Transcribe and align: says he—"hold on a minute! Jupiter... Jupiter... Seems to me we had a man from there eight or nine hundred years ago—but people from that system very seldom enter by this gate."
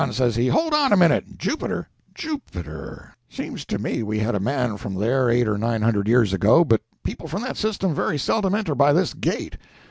says 0.11 0.35
he—"hold 0.35 0.73
on 0.73 0.91
a 0.91 0.97
minute! 0.97 1.37
Jupiter... 1.37 1.87
Jupiter... 2.15 3.13
Seems 3.29 3.65
to 3.65 3.77
me 3.77 4.01
we 4.01 4.17
had 4.17 4.33
a 4.33 4.39
man 4.39 4.77
from 4.77 4.95
there 4.95 5.29
eight 5.29 5.47
or 5.47 5.59
nine 5.59 5.83
hundred 5.83 6.07
years 6.07 6.33
ago—but 6.33 6.81
people 7.03 7.27
from 7.27 7.43
that 7.43 7.55
system 7.55 7.93
very 7.93 8.17
seldom 8.17 8.55
enter 8.55 8.73
by 8.73 8.93
this 8.93 9.13
gate." 9.13 9.57